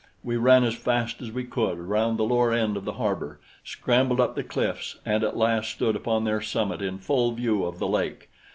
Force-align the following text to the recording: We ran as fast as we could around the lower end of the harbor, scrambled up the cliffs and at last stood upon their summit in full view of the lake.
We 0.23 0.35
ran 0.35 0.63
as 0.63 0.73
fast 0.73 1.21
as 1.21 1.31
we 1.31 1.43
could 1.43 1.77
around 1.77 2.17
the 2.17 2.23
lower 2.23 2.51
end 2.51 2.75
of 2.75 2.85
the 2.85 2.93
harbor, 2.93 3.39
scrambled 3.63 4.19
up 4.19 4.33
the 4.33 4.41
cliffs 4.43 4.95
and 5.05 5.23
at 5.23 5.37
last 5.37 5.69
stood 5.69 5.95
upon 5.95 6.23
their 6.23 6.41
summit 6.41 6.81
in 6.81 6.97
full 6.97 7.33
view 7.33 7.63
of 7.63 7.77
the 7.77 7.87
lake. 7.87 8.27